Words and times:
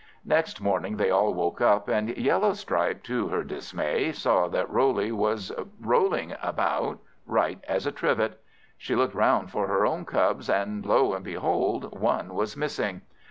Next 0.25 0.59
morning, 0.59 0.97
they 0.97 1.11
all 1.11 1.31
woke 1.35 1.61
up; 1.61 1.87
and 1.87 2.09
Yellowstripe, 2.17 3.03
to 3.03 3.27
her 3.27 3.43
dismay, 3.43 4.11
saw 4.11 4.47
that 4.47 4.67
Roley 4.67 5.11
was 5.11 5.51
rolling 5.79 6.33
about, 6.41 6.97
right 7.27 7.63
as 7.67 7.85
a 7.85 7.91
trivet. 7.91 8.41
She 8.79 8.95
looked 8.95 9.13
round 9.13 9.51
for 9.51 9.67
her 9.67 9.85
own 9.85 10.05
cubs, 10.05 10.49
and 10.49 10.83
lo 10.83 11.13
and 11.13 11.23
behold! 11.23 11.99
one 11.99 12.33
was 12.33 12.57
missing. 12.57 13.03